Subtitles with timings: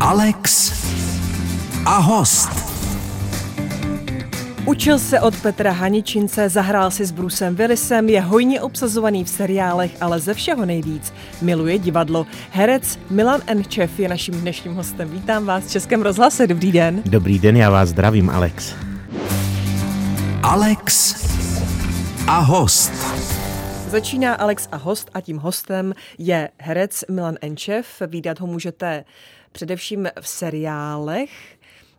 [0.00, 0.72] Alex
[1.86, 2.48] a host.
[4.66, 9.96] Učil se od Petra Haničince, zahrál si s Brusem Willisem, je hojně obsazovaný v seriálech,
[10.00, 12.26] ale ze všeho nejvíc miluje divadlo.
[12.50, 15.10] Herec Milan Enčev je naším dnešním hostem.
[15.10, 16.46] Vítám vás v Českém rozhlase.
[16.46, 17.02] Dobrý den.
[17.06, 18.74] Dobrý den, já vás zdravím, Alex.
[20.42, 21.14] Alex
[22.26, 22.92] a host.
[23.88, 28.02] Začíná Alex a host a tím hostem je herec Milan Enčev.
[28.06, 29.04] Výdat ho můžete
[29.52, 31.30] především v seriálech,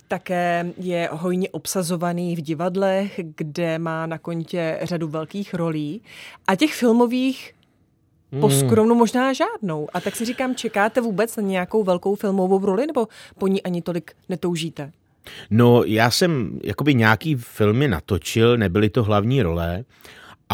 [0.08, 6.02] také je hojně obsazovaný v divadlech, kde má na kontě řadu velkých rolí.
[6.48, 7.54] A těch filmových
[8.40, 8.60] po Hmm.
[8.60, 9.88] skromnu možná žádnou.
[9.94, 13.82] A tak si říkám, čekáte vůbec na nějakou velkou filmovou roli, nebo po ní ani
[13.82, 14.92] tolik netoužíte?
[15.50, 19.84] No, já jsem jakoby nějaký filmy natočil, nebyly to hlavní role,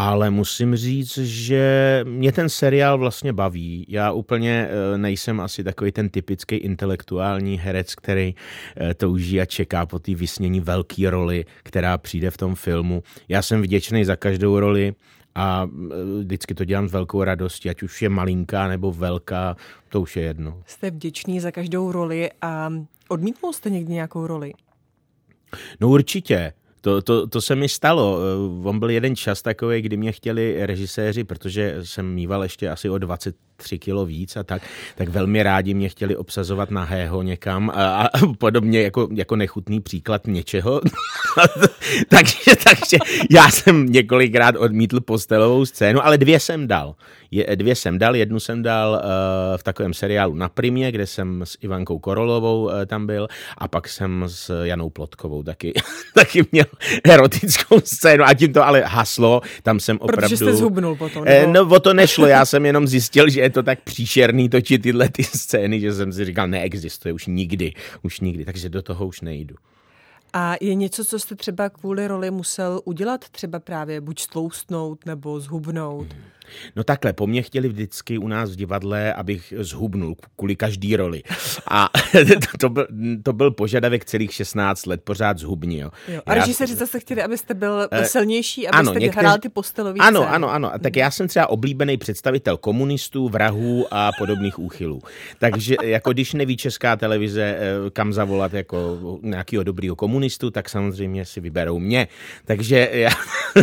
[0.00, 3.86] ale musím říct, že mě ten seriál vlastně baví.
[3.88, 8.34] Já úplně eh, nejsem asi takový ten typický intelektuální herec, který
[8.76, 13.02] eh, touží a čeká po té vysnění velké roli, která přijde v tom filmu.
[13.28, 14.94] Já jsem vděčný za každou roli
[15.34, 19.56] a eh, vždycky to dělám s velkou radostí, ať už je malinká nebo velká,
[19.88, 20.62] to už je jedno.
[20.66, 22.72] Jste vděčný za každou roli a
[23.08, 24.52] odmítnul jste někdy nějakou roli?
[25.80, 26.52] No určitě.
[26.80, 28.18] To, to, to se mi stalo.
[28.20, 32.90] Eh, On byl jeden čas takový, kdy mě chtěli režiséři, protože jsem mýval ještě asi
[32.90, 34.62] o 23 kilo víc a tak,
[34.96, 40.26] tak velmi rádi mě chtěli obsazovat nahého někam a, a podobně jako, jako nechutný příklad
[40.26, 40.80] něčeho.
[42.08, 42.96] takže, takže
[43.30, 46.94] já jsem několikrát odmítl postelovou scénu, ale dvě jsem dal.
[47.30, 48.98] Je, dvě jsem dal, jednu jsem dal uh,
[49.56, 53.88] v takovém seriálu na Primě, kde jsem s Ivankou Korolovou uh, tam byl a pak
[53.88, 55.72] jsem s Janou Plotkovou taky,
[56.14, 56.64] taky měl
[57.04, 60.22] erotickou scénu a tím to ale haslo, tam jsem opravdu...
[60.22, 61.24] Protože jste zhubnul potom.
[61.26, 61.52] Eh, Nebo...
[61.52, 65.08] No o to nešlo, já jsem jenom zjistil, že je to tak příšerný točit tyhle
[65.08, 69.20] ty scény, že jsem si říkal, neexistuje už nikdy, už nikdy, takže do toho už
[69.20, 69.54] nejdu.
[70.32, 75.40] A je něco, co jste třeba kvůli roli musel udělat, třeba právě buď stloustnout nebo
[75.40, 76.06] zhubnout?
[76.76, 81.22] No takhle, po mně chtěli vždycky u nás v divadle, abych zhubnul kvůli každý roli.
[81.70, 81.88] A
[82.60, 82.86] to byl,
[83.22, 85.78] to byl požadavek celých 16 let, pořád zhubni.
[85.78, 85.90] Jo.
[86.08, 86.20] Jo.
[86.26, 90.28] A režiséři zase chtěli, abyste byl Eh, silnější, abyste ano, někteří- hrál ty postelové Ano,
[90.30, 90.74] ano, ano.
[90.74, 95.00] A tak já jsem třeba oblíbený představitel komunistů, vrahů a podobných úchylů.
[95.38, 100.17] Takže jako když neví česká televize, eh, kam zavolat jako nějakého dobrýho komunistu,
[100.50, 102.08] tak samozřejmě si vyberou mě.
[102.44, 103.10] Takže já,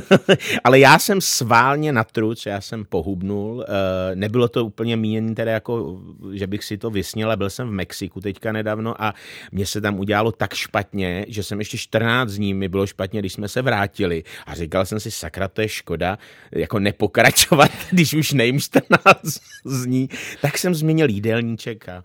[0.63, 3.65] ale já jsem sválně na truc, já jsem pohubnul.
[3.67, 5.99] Eh, Nebylo to úplně mínění teda jako,
[6.33, 9.13] že bych si to vysněl, byl jsem v Mexiku teďka nedávno a
[9.51, 13.33] mně se tam udělalo tak špatně, že jsem ještě 14 dní mi bylo špatně, když
[13.33, 16.17] jsme se vrátili a říkal jsem si, sakra, to je škoda,
[16.51, 20.09] jako nepokračovat, když už nejím 14 dní,
[20.41, 22.03] tak jsem změnil jídelníček a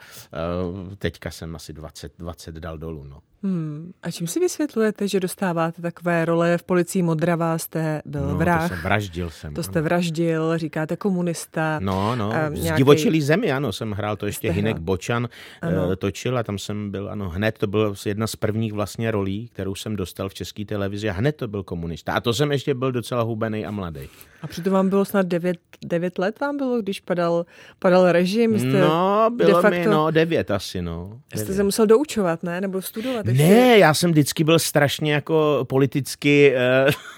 [0.72, 3.29] uh, teďka jsem asi 20, 20 dal dolů, no.
[3.42, 3.92] Hmm.
[4.02, 8.62] A čím si vysvětlujete, že dostáváte takové role v policii Modrava, jste byl no vrah,
[8.62, 9.54] to jsem vraždil jsem.
[9.54, 9.62] to ano.
[9.62, 11.78] jste vraždil, říkáte komunista.
[11.82, 14.84] No, no, nějaký- zdivočilý zemi, ano, jsem hrál, to ještě Jste Hinek hrál.
[14.84, 15.28] Bočan
[15.62, 15.82] Ano.
[15.82, 15.96] ano.
[15.96, 19.74] točil a tam jsem byl, ano, hned to byla jedna z prvních vlastně rolí, kterou
[19.74, 22.12] jsem dostal v české televizi a hned to byl komunista.
[22.12, 24.00] A to jsem ještě byl docela hubený a mladý.
[24.42, 27.46] A přitom vám bylo snad 9, 9 let vám bylo, když padal,
[27.78, 31.20] padal režim, jste No, de bylo facto, mi, no, devět asi, no.
[31.34, 32.60] jste se musel doučovat, ne?
[32.60, 33.44] Nebo studovat ještě?
[33.44, 36.54] Ne, já jsem vždycky byl strašně jako politicky,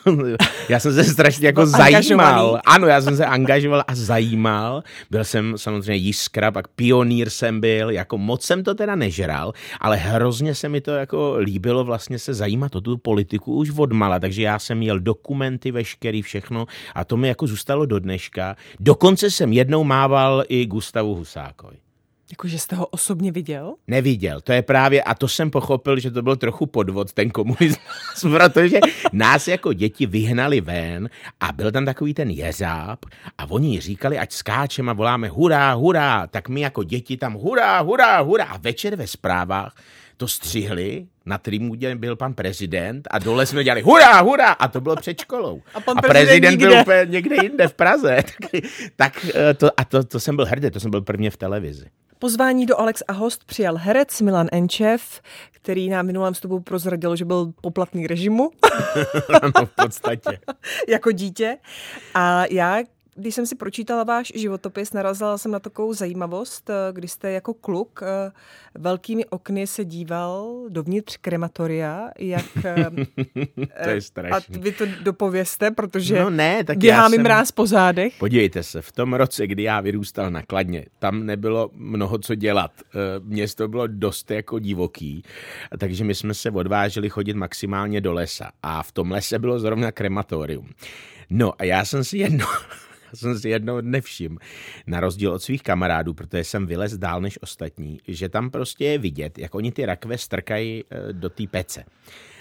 [0.06, 0.36] uh,
[0.68, 2.60] já jsem se strašně jako zajímal.
[2.66, 4.82] Ano, já jsem se angažoval a zajímal.
[5.10, 9.96] Byl jsem samozřejmě jiskra, pak pionýr jsem byl, jako moc jsem to teda nežral, ale
[9.96, 14.18] hrozně se mi to jako líbilo vlastně se zajímat o tu politiku už od mala,
[14.18, 18.56] takže já jsem měl dokumenty veškerý, všechno a to mi jako zůstalo do dneška.
[18.80, 21.76] Dokonce jsem jednou mával i Gustavu Husákovi.
[22.32, 23.74] Jako, že jste ho osobně viděl?
[23.86, 28.22] Neviděl, to je právě, a to jsem pochopil, že to byl trochu podvod, ten komunismus,
[28.22, 28.78] protože
[29.12, 31.10] nás jako děti vyhnali ven
[31.40, 33.04] a byl tam takový ten jeřáb
[33.38, 37.80] a oni říkali, ať skáčeme a voláme hurá, hurá, tak my jako děti tam hurá,
[37.80, 39.74] hurá, hurá a večer ve zprávách
[40.16, 44.80] to střihli, na Trimudě byl pan prezident a dole jsme dělali hurá, hurá a to
[44.80, 45.62] bylo před školou.
[45.74, 48.16] A pan a prezident prezident byl úplně někde jinde v Praze.
[48.50, 48.62] tak,
[48.96, 51.86] tak eh, to, a to, to jsem byl hrdý, to jsem byl prvně v televizi.
[52.22, 55.20] Pozvání do Alex a host přijal herec Milan Enčev,
[55.52, 58.50] který nám minulém vstupu prozradil, že byl poplatný režimu
[59.42, 60.38] ano, v podstatě.
[60.88, 61.58] jako dítě.
[62.14, 62.78] A já
[63.14, 67.54] když jsem si pročítala váš životopis, narazila jsem na takovou zajímavost, eh, kdy jste jako
[67.54, 68.32] kluk eh,
[68.74, 72.46] velkými okny se díval dovnitř krematoria, jak...
[72.64, 72.90] eh,
[73.84, 74.58] to je A strašný.
[74.58, 77.22] vy to dopověste, protože No ne, tak běhá já mi jsem...
[77.22, 78.14] mráz po zádech.
[78.18, 82.70] Podívejte se, v tom roce, kdy já vyrůstal na Kladně, tam nebylo mnoho co dělat.
[83.22, 85.22] Město bylo dost jako divoký,
[85.78, 88.50] takže my jsme se odvážili chodit maximálně do lesa.
[88.62, 90.68] A v tom lese bylo zrovna krematorium.
[91.30, 92.46] No a já jsem si jednou,
[92.91, 94.38] já jsem si jednou nevšiml,
[94.86, 98.98] na rozdíl od svých kamarádů, protože jsem vylez dál než ostatní, že tam prostě je
[98.98, 101.84] vidět, jak oni ty rakve strkají eh, do té pece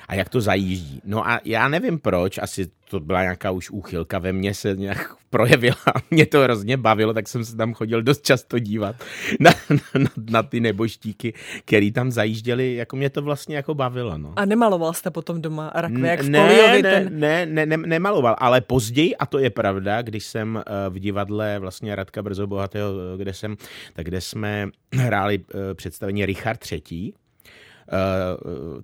[0.07, 1.01] a jak to zajíždí.
[1.05, 5.15] No a já nevím proč, asi to byla nějaká už úchylka ve mně se nějak
[5.29, 5.75] projevila,
[6.11, 8.95] mě to hrozně bavilo, tak jsem se tam chodil dost často dívat
[9.39, 9.51] na,
[9.93, 11.33] na, na ty neboštíky,
[11.65, 14.33] který tam zajížděli, jako mě to vlastně jako bavilo, no.
[14.35, 17.19] A nemaloval jste potom doma rakve, jak ne, ne, ten...
[17.19, 21.59] ne, ne, ne, nemaloval, ale později, a to je pravda, když jsem eh, v divadle
[21.59, 23.57] vlastně Radka Brzo Bohatého, eh, kde jsem,
[23.93, 27.13] tak kde jsme hráli eh, představení Richard III,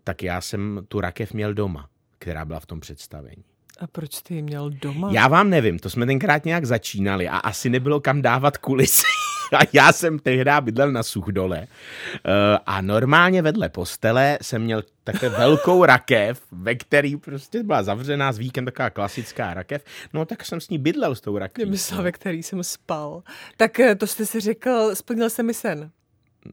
[0.03, 1.89] tak já jsem tu rakev měl doma,
[2.19, 3.43] která byla v tom představení.
[3.79, 5.09] A proč jste ji měl doma?
[5.11, 9.03] Já vám nevím, to jsme tenkrát nějak začínali a asi nebylo kam dávat kulisy.
[9.53, 15.29] A já jsem tehdy bydlel na Suchdole eh, a normálně vedle postele jsem měl takhle
[15.29, 19.83] velkou rakev, ve který prostě byla zavřená s víkem taková klasická rakev.
[20.13, 21.65] No tak jsem s ní bydlel s tou rakví.
[21.65, 23.23] Myslel, ve který jsem spal.
[23.57, 25.91] Tak eh, to jste si řekl, splnil se mi sen.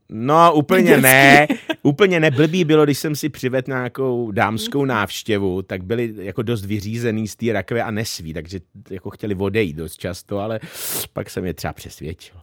[0.08, 1.02] No, úplně Dětský.
[1.02, 1.46] ne.
[1.82, 7.28] Úplně neblbý bylo, když jsem si přivedl nějakou dámskou návštěvu, tak byli jako dost vyřízený
[7.28, 8.60] z té rakve a nesví, takže
[8.90, 10.60] jako chtěli odejít dost často, ale
[11.12, 12.36] pak jsem je třeba přesvědčil.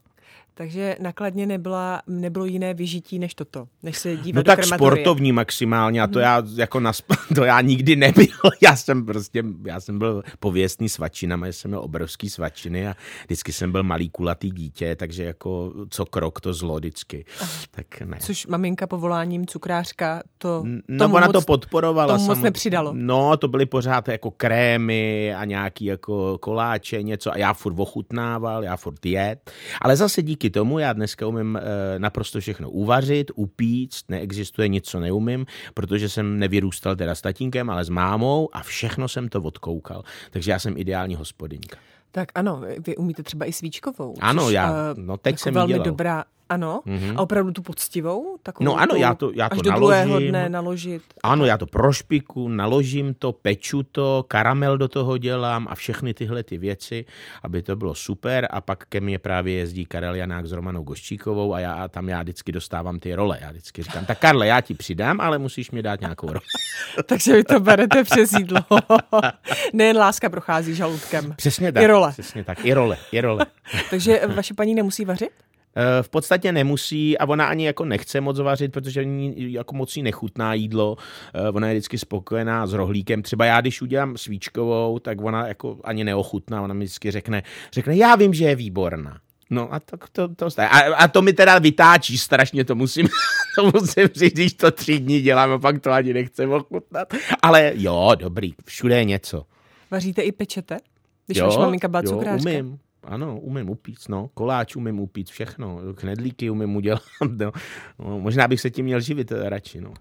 [0.54, 4.92] Takže nakladně nebyla, nebylo jiné vyžití než toto, než se dívat No do tak krematoria.
[4.92, 6.92] sportovní maximálně a to já jako na,
[7.36, 8.26] to já nikdy nebyl.
[8.62, 12.96] Já jsem prostě, já jsem byl pověstný svačinama, já jsem měl obrovský svačiny a
[13.26, 17.26] vždycky jsem byl malý kulatý dítě, takže jako co krok to zlo vždycky.
[17.72, 18.18] Tak ne.
[18.20, 22.14] Což maminka povoláním cukrářka, to No, ona moc, to podporovala.
[22.16, 22.92] tomu moc nepřidalo.
[22.96, 28.64] No, to byly pořád jako krémy a nějaký jako koláče, něco a já furt ochutnával,
[28.64, 29.52] já furt jet.
[29.82, 31.62] Ale zase díky tomu já dneska umím e,
[32.00, 37.84] naprosto všechno uvařit, upíct, neexistuje nic, co neumím, protože jsem nevyrůstal teda s tatínkem, ale
[37.86, 40.04] s mámou a všechno jsem to odkoukal.
[40.32, 41.78] Takže já jsem ideální hospodyňka.
[42.12, 44.16] Tak ano, vy umíte třeba i svíčkovou.
[44.20, 45.86] Ano, což, já- eh, no, teď jako jsem velmi dělal.
[45.86, 46.82] dobrá, ano.
[46.86, 47.18] Mhm.
[47.18, 48.38] A opravdu tu poctivou?
[48.44, 50.30] Takovou No ano, já to- já až to do druhého naložím.
[50.30, 51.02] dne naložit.
[51.24, 56.44] Ano, já to prošpiku, naložím to, peču to, karamel do toho dělám a všechny tyhle
[56.44, 57.06] ty věci,
[57.44, 61.54] aby to bylo super a pak ke mně právě jezdí Karel Janák s Romanou Goščíkovou
[61.54, 63.38] a já a tam já vždycky dostávám ty role.
[63.42, 66.46] Já vždycky říkám, tak Karle, já ti přidám, ale musíš mi dát nějakou roli.
[67.06, 68.60] Takže vy to berete přes jídlo.
[69.74, 71.34] Nejen láska prochází žaludkem.
[71.38, 71.84] Přesně tak.
[71.84, 72.12] I role.
[72.12, 73.46] Přesně tak, i role, i role.
[73.90, 75.30] Takže vaše paní nemusí vařit?
[75.76, 79.98] Eh, V podstatě nemusí a ona ani jako nechce moc vařit, protože ní jako moc
[79.98, 80.98] jí nechutná jídlo.
[81.34, 83.22] Eh, Ona je vždycky spokojená s rohlíkem.
[83.22, 86.62] Třeba já, když udělám svíčkovou, tak ona jako ani neochutná.
[86.62, 89.18] Ona mi vždycky řekne, řekne, já vím, že je výborná.
[89.50, 93.08] No a to, to, to, a, a to mi teda vytáčí strašně, to musím,
[93.56, 97.14] to musím říct, když to tři dny dělám a pak to ani nechce ochutnat.
[97.42, 99.44] Ale jo, dobrý, všude je něco.
[99.92, 100.78] Vaříte i pečete?
[101.26, 102.50] Když jo, vaše maminka byla jo, cukrářka?
[102.50, 102.80] umím.
[103.04, 104.30] Ano, umím upít, no.
[104.34, 105.80] Koláč umím upít, všechno.
[105.96, 107.02] Knedlíky umím udělat,
[107.40, 107.52] no.
[108.00, 108.20] no.
[108.20, 109.94] Možná bych se tím měl živit eh, radši, no.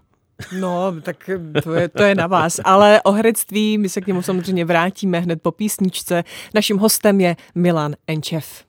[0.59, 1.29] No, tak
[1.63, 2.59] to je, to je na vás.
[2.63, 6.23] Ale o herectví my se k němu samozřejmě vrátíme hned po písničce.
[6.53, 8.65] Naším hostem je Milan Enčev.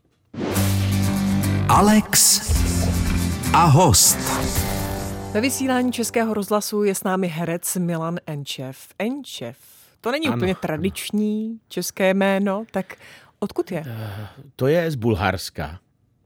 [1.69, 2.41] Alex
[3.55, 4.19] a host.
[5.33, 8.79] Ve vysílání Českého rozhlasu je s námi herec Milan Enčev.
[8.99, 9.57] Enčev.
[10.01, 12.97] To není Ano, úplně tradiční české jméno, tak
[13.43, 13.85] odkud je?
[14.57, 15.79] To je z Bulharska.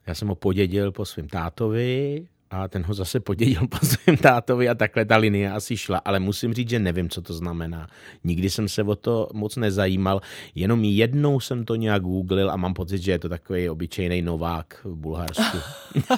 [0.06, 4.68] Já jsem ho podědil po svém tátovi a ten ho zase podědil po svém tátovi
[4.68, 5.99] a takhle ta linie asi šla.
[6.04, 7.87] Ale musím říct, že nevím, co to znamená.
[8.25, 10.20] Nikdy jsem se o to moc nezajímal.
[10.54, 14.80] Jenom jednou jsem to nějak googlil a mám pocit, že je to takový obyčejný Novák
[14.85, 15.58] v Bulharsku.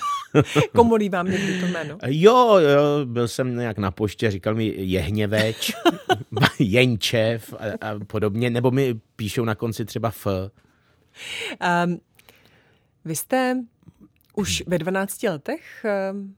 [0.75, 1.99] Komolí vám někdy to jméno?
[2.07, 5.73] Jo, jo, byl jsem nějak na poště, říkal mi Jehněveč,
[6.59, 10.27] Jenčev a, a podobně, nebo mi píšou na konci třeba F.
[11.85, 12.01] Um,
[13.05, 13.57] vy jste
[14.37, 16.37] už ve 12 letech um,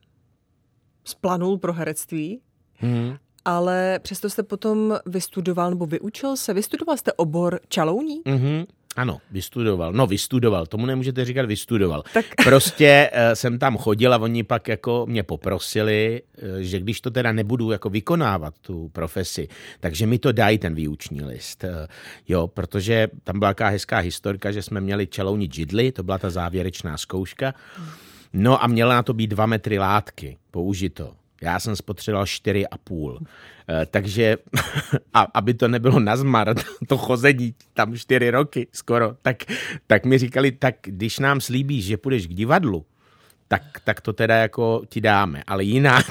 [1.04, 2.40] splanul pro herectví,
[2.82, 3.16] Hmm.
[3.44, 8.22] ale přesto jste potom vystudoval nebo vyučil se, vystudoval jste obor čalouní?
[8.22, 8.66] Mm-hmm.
[8.96, 9.92] Ano, vystudoval.
[9.92, 12.02] No, vystudoval, tomu nemůžete říkat vystudoval.
[12.14, 12.24] Tak...
[12.44, 17.10] Prostě uh, jsem tam chodil a oni pak jako mě poprosili, uh, že když to
[17.10, 19.48] teda nebudu jako vykonávat, tu profesi,
[19.80, 21.64] takže mi to dají ten výuční list.
[21.64, 21.70] Uh,
[22.28, 26.30] jo, protože tam byla taková hezká historka, že jsme měli čelounit židli, to byla ta
[26.30, 27.54] závěrečná zkouška.
[28.32, 31.19] No a měla na to být dva metry látky použito.
[31.40, 33.20] Já jsem spotřeboval čtyři a půl.
[33.68, 34.36] Eh, takže,
[35.14, 36.54] a, aby to nebylo nazmar,
[36.88, 39.36] to chození tam čtyři roky skoro, tak,
[39.86, 42.86] tak mi říkali, tak když nám slíbíš, že půjdeš k divadlu,
[43.48, 46.06] tak, tak to teda jako ti dáme, ale jinak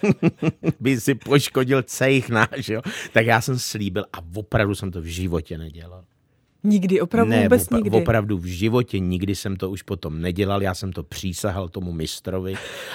[0.80, 2.82] by si poškodil cejch náš, jo?
[3.12, 6.04] Tak já jsem slíbil a opravdu jsem to v životě nedělal.
[6.64, 7.90] Nikdy, opravdu ne, vůbec opra- nikdy.
[8.02, 12.54] opravdu v životě nikdy jsem to už potom nedělal, já jsem to přísahal tomu mistrovi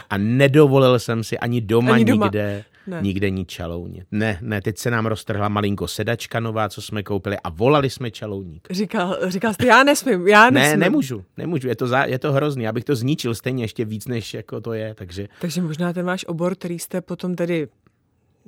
[0.09, 2.25] a nedovolil jsem si ani doma, Ani doma.
[2.25, 2.99] nikde, Ne.
[3.01, 4.03] nikde nic čalounit.
[4.11, 8.11] Ne, ne, teď se nám roztrhla malinko sedačka nová, co jsme koupili a volali jsme
[8.11, 8.67] čalouník.
[8.71, 10.79] Říkal, říkal jste, já nesmím, já nesmím.
[10.79, 13.85] Ne, nemůžu, nemůžu, je to, za, je to hrozný, já bych to zničil stejně ještě
[13.85, 17.67] víc, než jako to je, takže Takže možná ten váš obor, který jste potom tedy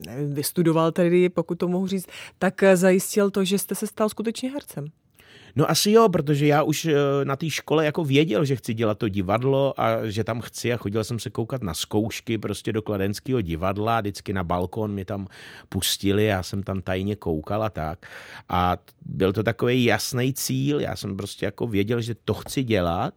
[0.08, 2.08] nevím, vystudoval tedy, pokud to mohu říct,
[2.40, 4.86] tak zajistil to, že jste se stal skutečně hercem.
[5.56, 8.98] No asi jo, protože já už eh, na té škole jako věděl, že chci dělat
[8.98, 12.82] to divadlo a že tam chci a chodil jsem se koukat na zkoušky prostě do
[12.82, 15.28] kladenského divadla, vždycky na balkon mi tam
[15.70, 18.06] pustili, já jsem tam tajně koukal a tak.
[18.50, 23.14] A byl to takový jasný cíl, já jsem prostě jako věděl, že to chci dělat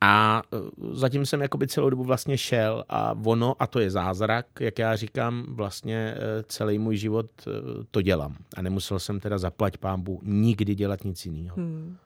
[0.00, 0.56] a eh,
[0.92, 4.96] zatím jsem jakoby celou dobu vlastně šel a ono, a to je zázrak, jak já
[4.96, 7.50] říkám, vlastně eh, celý můj život eh,
[7.90, 8.36] to dělám.
[8.56, 11.56] A nemusel jsem teda zaplať pámbu nikdy dělat nic jiného.
[11.56, 11.96] Hmm.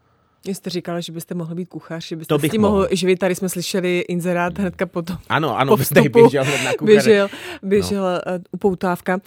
[0.44, 2.88] Jste říkal, že byste mohl být kuchař, že byste To bych mohl mohl.
[2.92, 3.16] živit.
[3.16, 5.16] Tady jsme slyšeli inzerát hnedka potom.
[5.28, 6.84] Ano, ano, po vstupu běžel na kuchaře.
[6.84, 7.28] běžel,
[7.62, 8.32] běžel no.
[8.52, 9.18] upoutávka.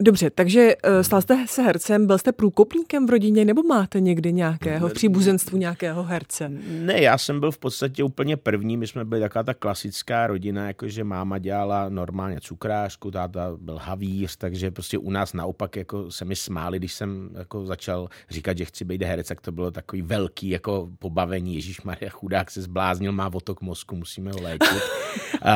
[0.00, 4.32] Dobře, takže eh, stal jste se hercem, byl jste průkopníkem v rodině nebo máte někdy
[4.32, 6.48] nějakého v příbuzenstvu nějakého herce?
[6.68, 10.66] Ne, já jsem byl v podstatě úplně první, my jsme byli taková ta klasická rodina,
[10.66, 16.24] jakože máma dělala normálně cukrářku, táta byl havíř, takže prostě u nás naopak jako se
[16.24, 20.02] mi smáli, když jsem jako začal říkat, že chci být herec, tak to bylo takový
[20.02, 24.82] velký jako pobavení, Ježíš Maria chudák se zbláznil, má otok mozku, musíme ho léčit.
[25.44, 25.50] uh,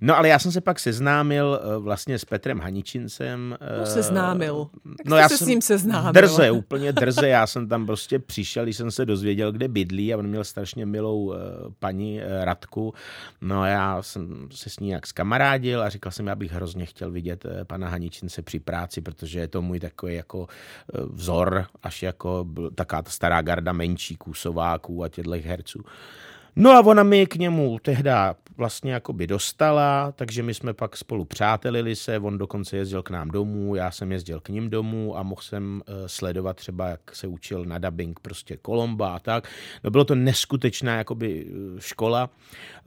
[0.00, 3.41] no ale já jsem se pak seznámil uh, vlastně s Petrem Haničincem.
[3.50, 4.66] No, seznámil.
[4.98, 6.12] Jak no, jste já se jsem s ním seznámil?
[6.12, 7.28] Drze, úplně drze.
[7.28, 10.86] Já jsem tam prostě přišel, když jsem se dozvěděl, kde bydlí a on měl strašně
[10.86, 11.34] milou uh,
[11.78, 12.94] paní uh, Radku.
[13.40, 16.86] No a já jsem se s ní jak skamarádil a říkal jsem, já bych hrozně
[16.86, 20.46] chtěl vidět pana Haničince při práci, protože je to můj takový jako
[21.10, 25.80] vzor, až jako taká ta stará garda menší kůsováků a těchto herců.
[26.56, 31.24] No a ona mi k němu tehda vlastně jakoby dostala, takže my jsme pak spolu
[31.24, 35.22] přátelili se, on dokonce jezdil k nám domů, já jsem jezdil k ním domů a
[35.22, 39.48] mohl jsem uh, sledovat třeba, jak se učil na dubbing prostě Kolomba a tak.
[39.84, 42.30] No bylo to neskutečná jakoby eh, škola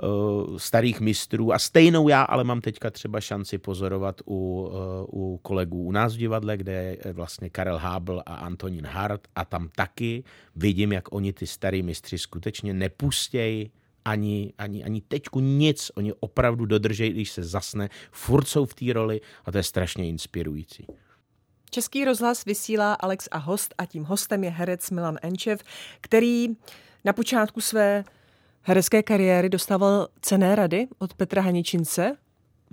[0.04, 4.72] uh, starých mistrů a stejnou já ale mám teďka třeba šanci pozorovat u,
[5.08, 9.46] u kolegů u nás v divadle, kde je vlastně Karel Hábl a Antonín Hart a
[9.46, 10.24] tam taky
[10.56, 13.72] vidím, jak oni ty starý mistři skutečně nepustějí
[14.06, 15.92] ani, ani, ani teďku nic.
[15.96, 17.90] Oni opravdu dodržejí, když se zasne.
[18.12, 20.88] Furt jsou v té roli a to je strašně inspirující.
[21.70, 25.64] Český rozhlas vysílá Alex a host a tím hostem je herec Milan Enčev,
[26.02, 26.48] který
[27.06, 28.04] na počátku své
[28.62, 32.18] herecké kariéry dostával cené rady od Petra Haničince.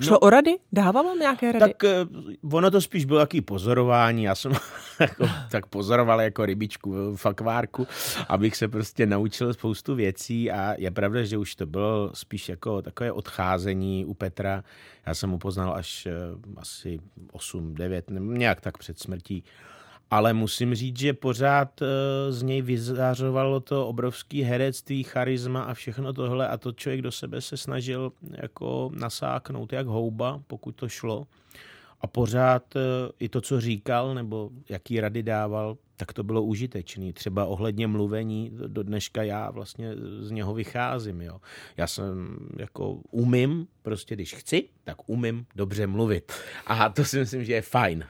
[0.02, 0.58] Šlo no, o rady?
[0.72, 1.72] Dával vám nějaké rady?
[1.72, 2.06] Tak eh,
[2.52, 4.22] ono to spíš bylo jaký pozorování.
[4.22, 4.52] Já jsem
[5.00, 7.86] jako, tak pozoroval jako rybičku v akvárku,
[8.28, 12.82] abych se prostě naučil spoustu věcí a je pravda, že už to bylo spíš jako
[12.82, 14.64] takové odcházení u Petra.
[15.06, 16.12] Já jsem ho poznal až eh,
[16.56, 16.98] asi
[17.32, 19.44] 8, 9, nějak tak před smrtí.
[20.12, 21.86] Ale musím říct, že pořád uh,
[22.30, 27.40] z něj vyzářovalo to obrovský herectví, charisma a všechno tohle a to člověk do sebe
[27.40, 31.26] se snažil jako nasáknout jak houba, pokud to šlo.
[32.00, 32.82] A pořád uh,
[33.18, 37.12] i to, co říkal nebo jaký rady dával, tak to bylo užitečný.
[37.12, 39.90] Třeba ohledně mluvení, do dneška já vlastně
[40.20, 41.20] z něho vycházím.
[41.20, 41.40] Jo.
[41.76, 46.32] Já jsem jako umím, prostě když chci, tak umím dobře mluvit.
[46.66, 48.04] A to si myslím, že je fajn.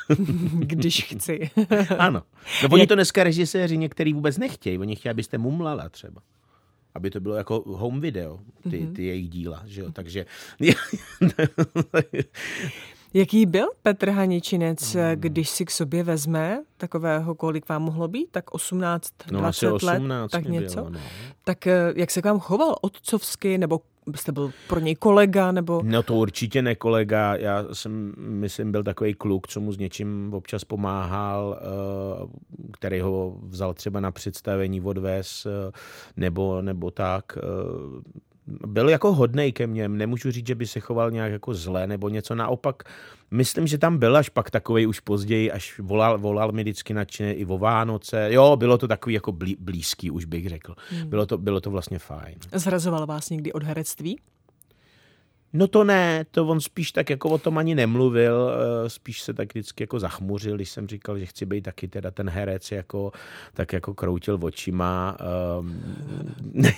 [0.58, 1.50] když chci.
[1.98, 2.22] ano.
[2.62, 4.78] No oni to dneska režiséři některý vůbec nechtějí.
[4.78, 6.22] Oni chtějí, abyste mumlala třeba
[6.94, 10.26] aby to bylo jako home video, ty, ty jejich díla, že jo, takže...
[13.14, 15.04] Jaký byl Petr Haničinec, hmm.
[15.14, 19.74] když si k sobě vezme takového, kolik vám mohlo být, tak 18, no, 20 let,
[19.74, 20.74] 18 tak něco?
[20.74, 21.00] Bylo, no.
[21.44, 23.80] Tak eh, jak se k vám choval otcovsky, nebo
[24.14, 25.82] jste byl pro něj kolega, nebo?
[25.84, 30.34] No to určitě ne kolega, já jsem, myslím, byl takový kluk, co mu s něčím
[30.34, 32.26] občas pomáhal, eh,
[32.72, 35.72] který ho vzal třeba na představení odvez, eh,
[36.16, 37.38] nebo, nebo tak
[38.66, 39.88] byl jako hodnej ke mně.
[39.88, 42.34] Nemůžu říct, že by se choval nějak jako zle nebo něco.
[42.34, 42.82] Naopak,
[43.30, 47.34] myslím, že tam byl až pak takový už později, až volal, volal mi vždycky nadšeně
[47.34, 48.28] i o Vánoce.
[48.30, 50.74] Jo, bylo to takový jako blí, blízký, už bych řekl.
[50.90, 51.08] Hmm.
[51.08, 52.34] Bylo, to, bylo to vlastně fajn.
[52.52, 54.18] Zrazoval vás někdy od herectví?
[55.52, 59.34] No to ne, to on spíš tak jako o tom ani nemluvil, eh, spíš se
[59.34, 63.12] tak vždycky jako zachmuřil, když jsem říkal, že chci být taky teda ten herec, jako,
[63.54, 65.16] tak jako kroutil očima.
[65.58, 65.82] Um,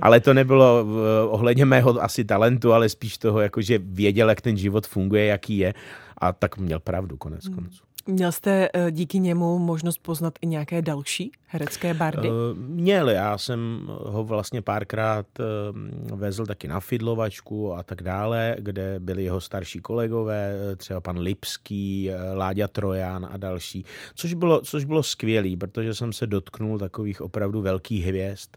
[0.00, 4.40] ale to nebylo eh, ohledně mého asi talentu, ale spíš toho, jako, že věděl, jak
[4.40, 5.74] ten život funguje, jaký je
[6.18, 7.54] a tak měl pravdu konec hmm.
[7.54, 7.93] konců.
[8.06, 12.28] Měl jste eh, díky němu možnost poznat i nějaké další herecké bardy?
[12.28, 18.56] Uh, měl, já jsem ho vlastně párkrát uh, vezl taky na fidlovačku a tak dále,
[18.58, 23.84] kde byli jeho starší kolegové, třeba pan Lipský, Láďa Trojan a další,
[24.14, 28.56] což bylo, což bylo skvělé, protože jsem se dotknul takových opravdu velkých hvězd.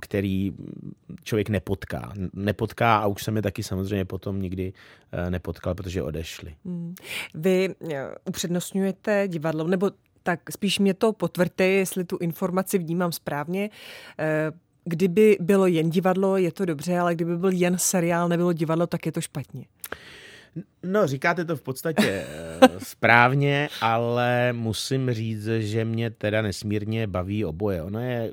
[0.00, 0.52] Který
[1.22, 2.12] člověk nepotká.
[2.32, 4.72] Nepotká a už jsem je taky samozřejmě potom nikdy
[5.12, 6.54] eh, nepotkal, protože odešli.
[6.64, 6.94] Hmm.
[7.34, 9.90] Vy eh, upřednostňujete divadlo, nebo
[10.22, 13.70] tak spíš mě to potvrďte, jestli tu informaci vnímám správně.
[14.18, 14.52] Eh,
[14.84, 19.06] kdyby bylo jen divadlo, je to dobře, ale kdyby byl jen seriál, nebylo divadlo, tak
[19.06, 19.64] je to špatně.
[20.82, 27.44] No, říkáte to v podstatě eh, správně, ale musím říct, že mě teda nesmírně baví
[27.44, 27.82] oboje.
[27.82, 28.32] Ono je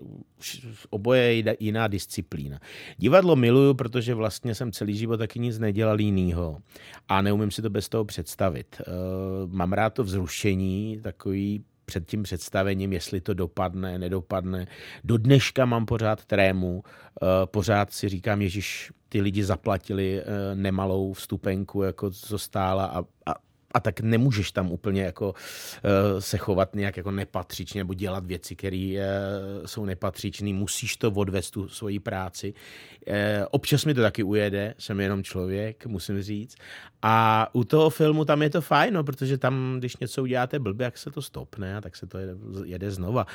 [0.90, 2.60] oboje je jiná disciplína.
[2.98, 6.62] Divadlo miluju, protože vlastně jsem celý život taky nic nedělal jinýho
[7.08, 8.82] a neumím si to bez toho představit.
[8.82, 8.84] Eh,
[9.48, 14.68] mám rád to vzrušení, takový před tím představením, jestli to dopadne, nedopadne.
[15.04, 21.14] Do dneška mám pořád trému, eh, pořád si říkám, Ježíš, ty lidi zaplatili eh, nemalou
[21.14, 23.36] vstupenku, jako co stála a, a
[23.74, 28.56] a tak nemůžeš tam úplně jako uh, se chovat nějak jako nepatřičně nebo dělat věci,
[28.56, 30.54] které uh, jsou nepatřičné.
[30.54, 32.54] Musíš to odvést tu svoji práci.
[33.08, 33.16] Uh,
[33.52, 36.56] občas mi to taky ujede, jsem jenom člověk, musím říct.
[37.02, 40.86] A u toho filmu tam je to fajn, no, protože tam, když něco uděláte blbě,
[40.86, 42.34] jak se to stopne a tak se to jede,
[42.66, 43.26] jede znova.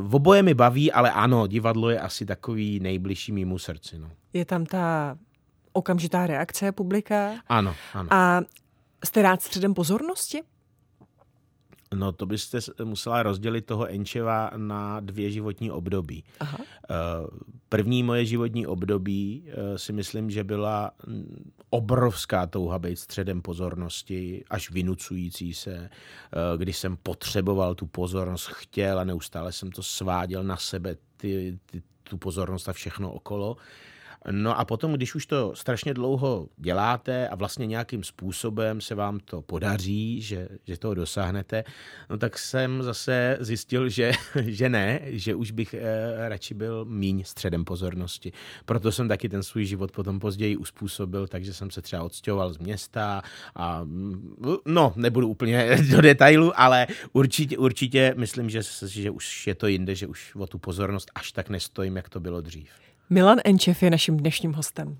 [0.00, 3.98] V oboje mi baví, ale ano, divadlo je asi takový nejbližší mýmu srdci.
[3.98, 4.10] No.
[4.32, 5.16] Je tam ta
[5.72, 7.30] okamžitá reakce publika.
[7.48, 8.08] Ano, ano.
[8.12, 8.40] A
[9.04, 10.42] Jste rád středem pozornosti?
[11.94, 16.24] No to byste musela rozdělit toho Enčeva na dvě životní období.
[16.40, 16.58] Aha.
[16.60, 16.94] Eh,
[17.68, 20.90] první moje životní období eh, si myslím, že byla
[21.70, 28.98] obrovská touha být středem pozornosti, až vynucující se, eh, když jsem potřeboval tu pozornost, chtěl
[28.98, 33.56] a neustále jsem to sváděl na sebe, ty, ty, tu pozornost a všechno okolo.
[34.30, 39.20] No a potom, když už to strašně dlouho děláte a vlastně nějakým způsobem se vám
[39.20, 41.64] to podaří, že, že toho dosáhnete,
[42.10, 44.12] no tak jsem zase zjistil, že,
[44.46, 48.32] že ne, že už bych eh, radši byl míň středem pozornosti.
[48.64, 52.58] Proto jsem taky ten svůj život potom později uspůsobil, takže jsem se třeba odstěhoval z
[52.58, 53.22] města
[53.56, 53.86] a
[54.66, 59.94] no, nebudu úplně do detailu, ale určitě, určitě myslím, že, že už je to jinde,
[59.94, 62.91] že už o tu pozornost až tak nestojím, jak to bylo dřív.
[63.12, 64.96] Milan Enčev je naším dnešním hostem.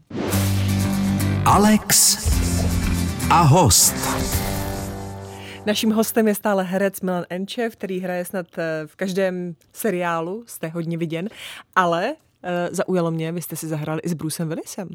[1.44, 2.18] Alex
[3.30, 3.94] a host.
[5.66, 10.68] Naším hostem je stále herec Milan Enčev, který hraje snad eh, v každém seriálu, jste
[10.68, 11.28] hodně viděn,
[11.76, 12.14] ale uh,
[12.70, 14.88] zaujalo mě, vy jste si zahrali i s Brucem Willisem.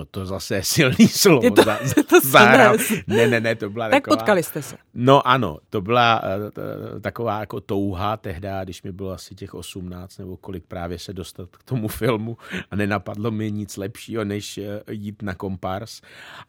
[0.00, 1.44] No to zase je silný slovo.
[1.44, 2.76] Je to, za, to zahrál.
[3.06, 4.16] Ne, ne, ne, to byla tak taková...
[4.16, 4.76] potkali jste se.
[4.94, 10.18] No ano, to byla uh, taková jako touha tehdy, když mi bylo asi těch 18
[10.18, 12.36] nebo kolik právě se dostat k tomu filmu
[12.70, 16.00] a nenapadlo mi nic lepšího, než uh, jít na kompars.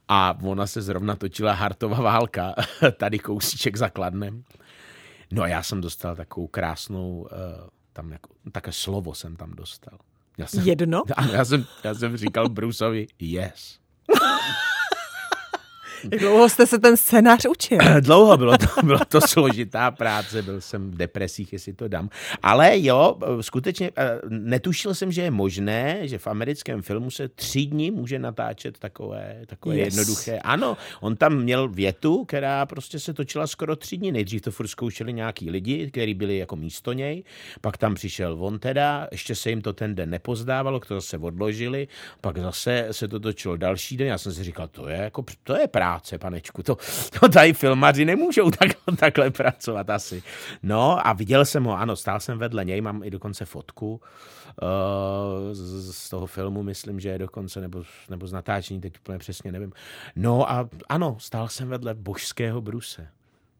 [0.07, 2.55] A ona se zrovna točila Hartova válka,
[2.97, 4.43] tady kousíček za Kladnem.
[5.31, 7.27] No a já jsem dostal takovou krásnou, uh,
[7.93, 9.97] tam jako, také slovo jsem tam dostal.
[10.41, 11.03] Já jsem, Jedno?
[11.31, 13.79] Já jsem, já jsem říkal Bruceovi yes.
[16.11, 17.77] Jak dlouho jste se ten scénář učil?
[17.99, 22.09] Dlouho bylo to, bylo to složitá práce, byl jsem v depresích, jestli to dám.
[22.43, 27.65] Ale jo, skutečně eh, netušil jsem, že je možné, že v americkém filmu se tři
[27.65, 29.85] dny může natáčet takové, takové yes.
[29.85, 30.39] jednoduché.
[30.39, 34.11] Ano, on tam měl větu, která prostě se točila skoro tři dny.
[34.11, 37.23] Nejdřív to furt zkoušeli nějaký lidi, kteří byli jako místo něj,
[37.61, 41.87] pak tam přišel on teda, ještě se jim to ten den nepozdávalo, to zase odložili,
[42.21, 44.07] pak zase se to točilo další den.
[44.07, 46.63] Já jsem si říkal, to je jako, to je právě práce, panečku.
[46.63, 46.77] To,
[47.19, 50.23] to tady filmaři nemůžou tak, takhle pracovat asi.
[50.63, 54.01] No a viděl jsem ho, ano, stál jsem vedle něj, mám i dokonce fotku
[54.61, 59.17] uh, z, z toho filmu, myslím, že je dokonce, nebo, nebo z natáčení, teď úplně
[59.17, 59.71] přesně nevím.
[60.15, 63.07] No a ano, stál jsem vedle božského bruse.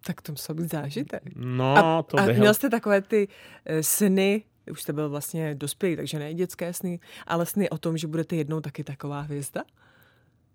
[0.05, 1.21] Tak to musel být zážitek.
[1.35, 5.95] No, a, to a měl jste takové ty uh, sny, už jste byl vlastně dospělý,
[5.95, 9.63] takže ne dětské sny, ale sny o tom, že budete jednou taky taková hvězda?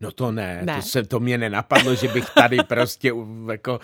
[0.00, 0.76] No to ne, Ne.
[0.76, 3.12] To, se, to mě nenapadlo, že bych tady prostě
[3.50, 3.80] jako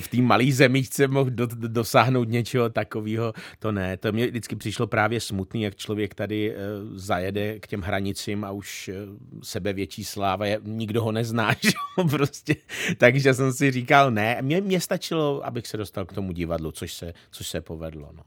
[0.00, 3.32] v té malé zemičce mohl do, dosáhnout něčeho takového.
[3.58, 6.56] To ne, to mě vždycky přišlo právě smutný, jak člověk tady eh,
[6.94, 8.94] zajede k těm hranicím a už eh,
[9.42, 11.70] sebe větší sláva, je, nikdo ho nezná, že
[12.10, 12.56] prostě.
[12.98, 16.92] Takže jsem si říkal, ne, mě, mě stačilo, abych se dostal k tomu divadlu, což
[16.92, 18.10] se, což se povedlo.
[18.12, 18.22] No.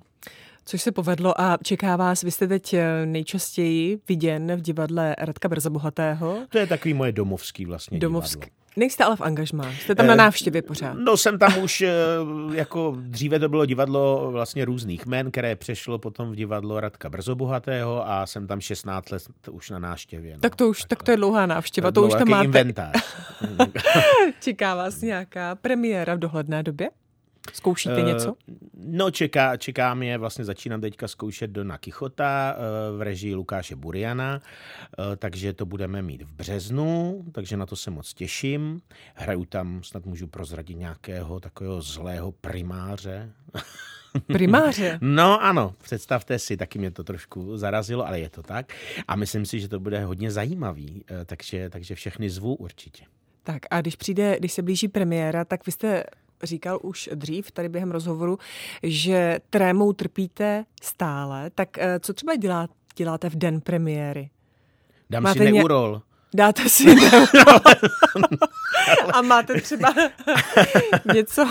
[0.66, 5.50] Což se povedlo a čeká vás, vy jste teď eh, nejčastěji viděn v divadle Radka
[5.50, 6.38] Brzobohatého.
[6.50, 8.40] To je takový moje domovský vlastně Domovsk.
[8.40, 8.54] divadlo.
[8.76, 10.94] Nejste ale v angažmá, jste tam na Eh, návštěvě pořád.
[10.94, 11.92] No jsem tam už, eh,
[12.54, 18.10] jako dříve to bylo divadlo vlastně různých men, které přešlo potom v divadlo Radka Brzobohatého
[18.10, 20.34] a jsem tam 16 let už na návštěvě.
[20.34, 20.40] No.
[20.40, 22.46] Tak to už, tak to je dlouhá návštěva, to bylo už tam máte.
[22.46, 22.92] inventář.
[24.40, 26.90] Čeká vás nějaká premiéra v dohledné době?
[27.54, 28.36] Zkoušíte něco?
[28.78, 34.42] No čeká, čeká mě, vlastně začínám teďka zkoušet Dona Kichota eh, v režii Lukáše Buriana,
[34.42, 38.82] eh, takže to budeme mít v březnu, takže na to se moc těším.
[39.16, 43.32] Hraju tam, snad můžu prozradit nějakého takového zlého primáře,
[44.28, 45.00] Primáře.
[45.02, 48.74] No ano, představte si, taky mě to trošku zarazilo, ale je to tak.
[49.08, 53.04] A myslím si, že to bude hodně zajímavý, takže, takže všechny zvu určitě.
[53.44, 56.04] Tak a když přijde, když se blíží premiéra, tak vy jste
[56.44, 58.38] říkal už dřív tady během rozhovoru,
[58.84, 61.50] že trémou trpíte stále.
[61.50, 64.30] Tak eh, co třeba dělá, děláte v den premiéry?
[65.10, 66.02] Dám Máte si ně- neurol.
[66.36, 67.52] Dáte si neuro.
[69.14, 69.94] A máte třeba
[71.14, 71.48] něco.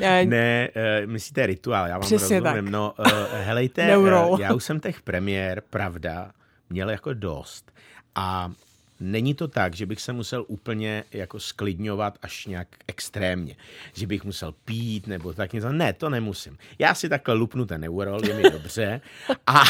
[0.00, 2.64] eh, Ne, eh, myslíte rituál, já vám Přesně rozumím.
[2.64, 2.72] tak.
[2.72, 4.36] No, eh, helejte, Neurol.
[4.38, 6.30] eh, já už jsem těch premiér, pravda,
[6.70, 7.72] měl jako dost.
[8.14, 8.52] A
[9.00, 13.56] není to tak, že bych se musel úplně jako sklidňovat až nějak extrémně.
[13.94, 15.72] Že bych musel pít nebo tak něco.
[15.72, 16.58] Ne, to nemusím.
[16.78, 19.00] Já si takhle lupnu ten neurol, je mi dobře.
[19.46, 19.62] A,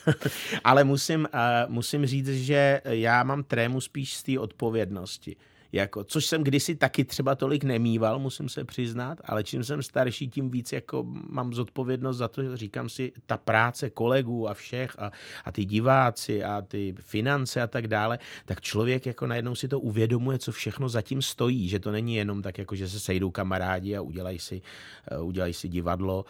[0.64, 5.36] ale musím, eh, musím říct, že já mám trému spíš z té odpovědnosti.
[5.72, 10.28] Jako, což jsem kdysi taky třeba tolik nemýval, musím se přiznat, ale čím jsem starší,
[10.28, 14.98] tím víc jako mám zodpovědnost za to, že říkám si, ta práce kolegů a všech
[14.98, 15.10] a,
[15.44, 19.80] a ty diváci a ty finance a tak dále, tak člověk jako najednou si to
[19.80, 23.96] uvědomuje, co všechno zatím stojí, že to není jenom tak, jako že se sejdou kamarádi
[23.96, 24.62] a udělají si,
[25.10, 26.24] eh, udělají si divadlo.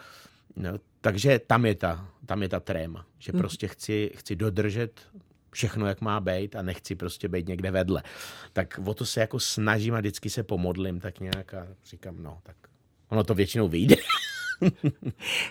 [0.55, 0.69] No,
[1.01, 5.01] takže tam je ta, tam je ta tréma, že prostě chci, chci dodržet
[5.53, 8.03] všechno, jak má být a nechci prostě být někde vedle.
[8.53, 12.37] Tak o to se jako snažím a vždycky se pomodlím tak nějak a říkám, no,
[12.43, 12.55] tak
[13.09, 13.95] ono to většinou vyjde.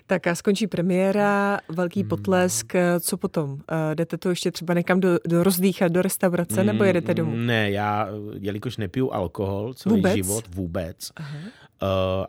[0.07, 3.59] Tak a skončí premiéra, velký potlesk, eh, co potom?
[3.71, 7.37] Eh, Jdete to ještě třeba někam do, do rozdýchat, do restaurace, nebo jedete domů?
[7.37, 8.09] Ne, já,
[8.41, 10.15] jelikož nepiju alkohol celý Vůbec?
[10.15, 11.27] život, vůbec, uh,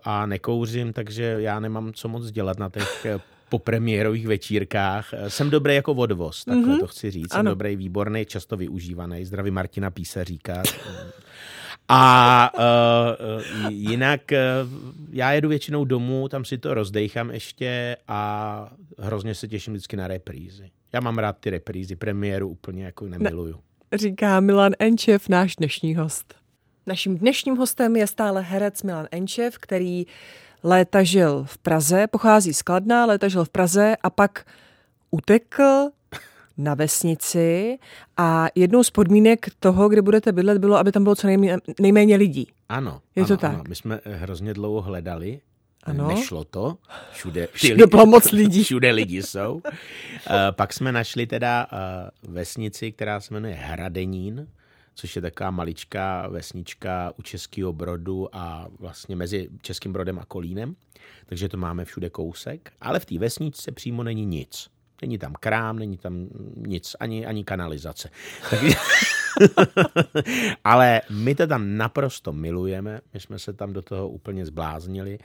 [0.04, 3.06] a nekouřím, takže já nemám co moc dělat na těch
[3.54, 5.14] eh, popremiérových večírkách.
[5.14, 6.80] Eh, Jsem dobrý jako odvoz, takhle mm-hmm.
[6.80, 7.32] to chci říct.
[7.32, 7.52] Jsem Ano.
[7.52, 9.26] dobrý, výborný, často využívaný.
[9.26, 10.64] Zdraví Martina Písaříka.
[11.90, 14.70] A uh, jinak uh,
[15.12, 20.08] já jedu většinou domů, tam si to rozdejchám ještě a hrozně se těším vždycky na
[20.08, 20.72] reprízy.
[20.94, 23.60] Já mám rád ty reprízy, premiéru úplně jako nemiluju.
[23.94, 26.34] Říká Milan Enčev, náš dnešní host.
[26.88, 30.06] Naším dnešním hostem je stále herec Milan Enčev, který
[30.64, 34.46] léta žil v Praze, pochází z Kladna, léta žil v Praze a pak
[35.12, 35.90] utekl
[36.58, 37.78] na vesnici
[38.18, 42.16] a jednou z podmínek toho, kde budete bydlet, bylo, aby tam bylo co nejméně, nejméně
[42.16, 42.48] lidí.
[42.70, 43.02] Ano.
[43.16, 43.54] Je to ano, tak?
[43.54, 43.64] Ano.
[43.68, 45.40] My jsme eh, hrozně dlouho hledali.
[45.84, 46.08] Ano.
[46.08, 46.78] Nešlo to.
[47.12, 48.64] Všude, Všude bylo moc lidí.
[48.64, 49.54] Všude lidi jsou.
[49.54, 49.62] Uh,
[50.52, 54.48] pak jsme našli teda uh, vesnici, která se jmenuje Hradenín,
[54.94, 60.76] což je taková maličká vesnička u Českého Brodu a vlastně mezi Českým Brodem a Kolínem.
[61.26, 62.72] Takže to máme všude kousek.
[62.82, 64.70] Ale v té vesničce přímo není nic.
[65.02, 68.10] Není tam krám, není tam nic, ani, ani kanalizace.
[70.64, 75.18] Ale my to tam naprosto milujeme, my jsme se tam do toho úplně zbláznili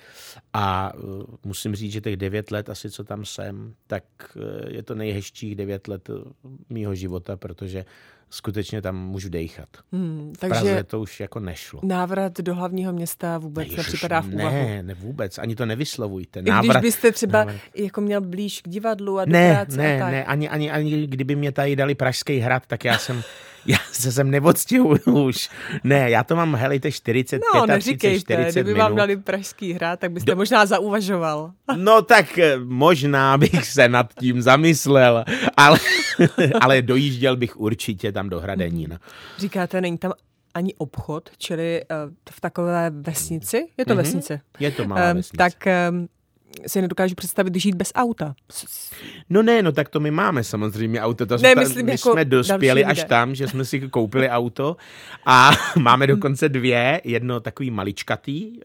[0.52, 4.04] a uh, musím říct, že těch devět let asi, co tam jsem, tak
[4.36, 6.22] uh, je to nejhezčích devět let uh,
[6.68, 7.84] mýho života, protože
[8.30, 9.68] skutečně tam můžu dejchat.
[9.92, 11.80] Hmm, V Praze takže to už jako nešlo.
[11.82, 14.54] návrat do hlavního města vůbec Ježiš, nepřipadá v úvahu.
[14.54, 16.38] Ne, ne vůbec, ani to nevyslovujte.
[16.40, 17.60] I když Návrat, byste třeba návrat.
[17.74, 20.12] jako měl blíž k divadlu a do ne, práce a ne, tak.
[20.12, 23.22] ne, ani, ani, ani kdyby mě tady dali Pražský hrad, tak já jsem,
[23.68, 25.50] Já se sem neodstěhuju už.
[25.84, 28.78] Ne, já to mám, helejte, 40, No, 35, neříkejte, 40 kdyby minut.
[28.84, 31.52] vám dali pražský hrát, tak byste Do- možná zauvažoval.
[31.76, 35.24] No tak eh, možná bych se nad tím zamyslel,
[35.56, 35.78] ale,
[36.60, 38.98] ale dojížděl bych určitě tam do Hradenína.
[39.38, 40.12] Říkáte, není tam
[40.54, 43.66] ani obchod, čili uh, v takové vesnici?
[43.76, 44.02] Je to Mhm.
[44.02, 44.40] vesnice.
[44.60, 45.36] Je to malá vesnice.
[45.36, 45.66] tak
[46.66, 48.34] si nedokážu představit žít bez auta.
[49.30, 51.26] No ne, no tak to my máme samozřejmě auto.
[51.26, 53.08] To Ne, jsme, myslím my jako jsme dospěli až lidé.
[53.08, 54.76] tam, že jsme si koupili auto
[55.26, 57.00] a máme dokonce dvě.
[57.04, 58.64] Jedno takový maličkatý, eh,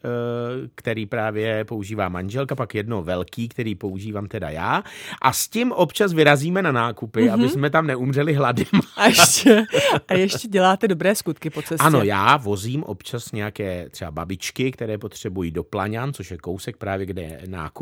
[0.76, 4.84] který právě používá manželka, pak jedno velký, který používám teda já.
[5.22, 7.30] A s tím občas vyrazíme na nákupy, Mhm.
[7.30, 7.34] mm-hmm.
[7.34, 8.66] aby jsme tam neumřeli hladem.
[8.96, 9.64] A ještě,
[10.08, 11.86] a ještě děláte dobré skutky po cestě.
[11.86, 17.06] Ano, já vozím občas nějaké třeba babičky, které potřebují do Plaňan, což je kousek právě,
[17.06, 17.73] kde je nákup,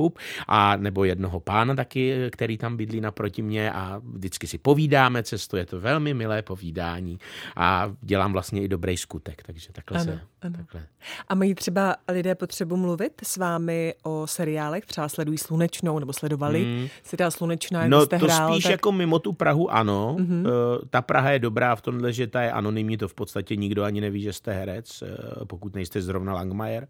[0.47, 5.57] a nebo jednoho pána taky, který tam bydlí naproti mě a vždycky si povídáme cestu,
[5.57, 7.19] je to velmi milé povídání
[7.55, 10.19] a dělám vlastně i dobrý skutek, takže takhle Ano, se...
[10.41, 10.53] ano.
[10.57, 10.85] Takhle.
[11.29, 14.85] A mají třeba lidé potřebu mluvit s vámi o seriálech?
[14.85, 16.87] Třeba sledují Slunečnou, nebo sledovali Mm.
[17.03, 18.71] seriál Slunečná, jak No jste to hrál, spíš tak...
[18.71, 20.15] jako mimo tu Prahu ano.
[20.19, 20.43] Mhm.
[20.43, 20.49] Mm-hmm.
[20.89, 24.01] Ta Praha je dobrá v tomhle, že ta je anonymní, to v podstatě nikdo ani
[24.01, 26.87] neví, že jste herec, eh, pokud nejste zrovna Langmajer.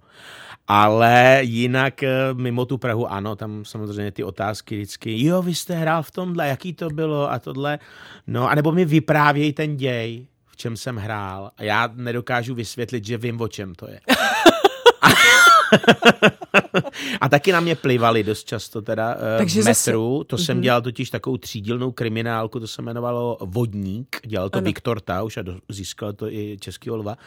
[0.67, 5.75] Ale jinak eh, mimo tu Prahu ano, tam samozřejmě ty otázky vždycky, jo, vy jste
[5.75, 7.79] hrál v tomhle, jaký to bylo a tohle.
[8.27, 11.51] No, anebo mi vyprávěj ten děj, v čem jsem hrál.
[11.57, 13.99] A já nedokážu vysvětlit, že vím, o čem to je.
[17.21, 20.23] A taky na mě plivali dost často teda Takže Takže v zase- metru.
[20.23, 24.15] To jsem dělal totiž takovou třídílnou kriminálku, to se jmenovalo Vodník.
[24.25, 24.65] Dělal to Ano.
[24.65, 27.17] Viktor Tauš a získal to i Český lva.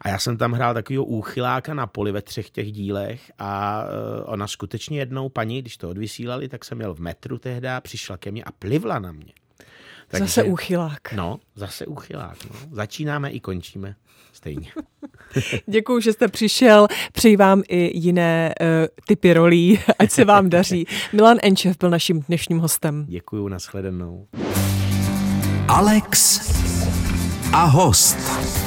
[0.00, 4.22] A já jsem tam hrál takového úchyláka na poli ve třech těch dílech a eh,
[4.24, 8.30] ona skutečně jednou paní, když to odvysílali, tak jsem měl v metru tehdy, přišla ke
[8.30, 9.32] mně a plivla na mě.
[10.18, 11.12] Zase úchylák.
[11.12, 12.36] No, zase úchylák.
[12.44, 12.56] No.
[12.72, 13.94] Začínáme i končíme
[14.36, 14.68] stejně.
[15.66, 16.88] Děkuji, že jste přišel.
[17.12, 18.66] Přeji vám i jiné uh,
[19.06, 20.86] typy rolí, ať se vám daří.
[21.12, 23.04] Milan Enčev byl naším dnešním hostem.
[23.08, 24.26] Děkuju, nashledanou.
[25.68, 26.40] Alex
[27.52, 28.65] a host.